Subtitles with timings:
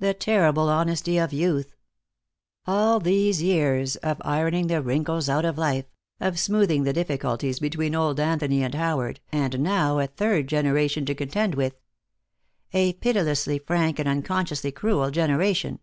[0.00, 1.76] The terrible honesty of youth!
[2.66, 5.84] All these years of ironing the wrinkles out of life,
[6.18, 11.14] of smoothing the difficulties between old Anthony and Howard, and now a third generation to
[11.14, 11.74] contend with.
[12.72, 15.78] A pitilessly frank and unconsciously cruel generation.